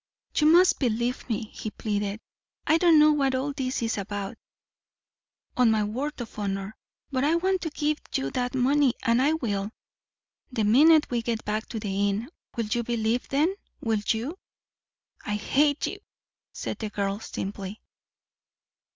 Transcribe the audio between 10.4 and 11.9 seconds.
the minute we get back to